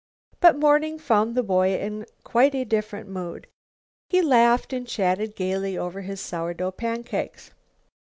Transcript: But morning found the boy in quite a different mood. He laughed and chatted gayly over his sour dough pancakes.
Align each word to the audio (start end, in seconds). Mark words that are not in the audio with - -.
But 0.39 0.57
morning 0.57 0.97
found 0.97 1.35
the 1.35 1.43
boy 1.43 1.77
in 1.77 2.07
quite 2.23 2.55
a 2.55 2.63
different 2.65 3.07
mood. 3.07 3.45
He 4.09 4.23
laughed 4.23 4.73
and 4.73 4.87
chatted 4.87 5.35
gayly 5.35 5.77
over 5.77 6.01
his 6.01 6.19
sour 6.19 6.55
dough 6.55 6.71
pancakes. 6.71 7.51